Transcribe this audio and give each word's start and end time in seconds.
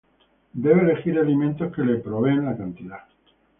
debe 0.53 0.81
elegir 0.85 1.19
alimentos 1.19 1.71
que 1.75 1.83
le 1.91 1.97
proveen 1.99 2.43
la 2.45 2.57
cantidad 2.57 3.05